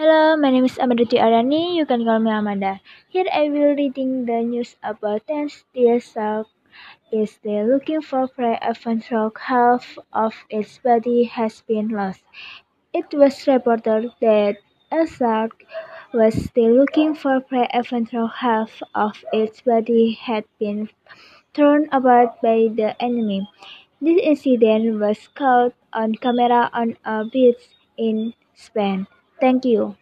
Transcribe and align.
Hello, 0.00 0.34
my 0.34 0.50
name 0.50 0.64
is 0.64 0.78
Amadati 0.78 1.18
Arani. 1.20 1.76
You 1.76 1.84
can 1.84 2.06
call 2.06 2.20
me 2.20 2.30
Amanda. 2.30 2.80
Here 3.10 3.26
I 3.30 3.50
will 3.50 3.74
reading 3.76 4.24
the 4.24 4.40
news 4.42 4.76
about 4.82 5.26
ten 5.26 5.50
steel 5.50 5.98
shark 5.98 6.46
is 7.12 7.32
still 7.32 7.66
looking 7.72 8.00
for 8.00 8.26
prey 8.26 8.58
though 9.10 9.30
half 9.48 9.98
of 10.14 10.32
its 10.48 10.78
body 10.78 11.24
has 11.24 11.60
been 11.68 11.88
lost. 11.88 12.24
It 12.94 13.12
was 13.12 13.46
reported 13.46 14.08
that 14.22 14.56
a 14.90 15.06
shark 15.06 15.66
was 16.14 16.44
still 16.46 16.72
looking 16.80 17.14
for 17.14 17.38
prey 17.42 17.68
though 18.10 18.26
half 18.40 18.82
of 18.94 19.22
its 19.34 19.60
body 19.60 20.12
had 20.12 20.44
been 20.58 20.88
thrown 21.52 21.88
about 21.92 22.40
by 22.40 22.58
the 22.82 22.96
enemy. 22.98 23.46
This 24.00 24.18
incident 24.34 24.98
was 24.98 25.28
caught 25.34 25.74
on 25.92 26.14
camera 26.14 26.70
on 26.72 26.96
a 27.04 27.22
beach 27.26 27.68
in 27.98 28.32
Spain. 28.54 29.06
Thank 29.40 29.64
you. 29.64 29.96